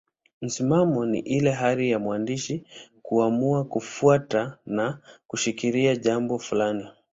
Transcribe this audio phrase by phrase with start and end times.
[0.41, 2.65] Msimamo ni ile hali ya mwandishi
[3.01, 6.87] kuamua kufuata na kushikilia jambo fulani.